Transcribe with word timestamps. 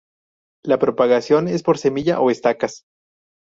La 0.63 0.79
propagación 0.79 1.47
es 1.47 1.61
por 1.61 1.77
semilla 1.77 2.19
o 2.21 2.31
estacas. 2.31 2.85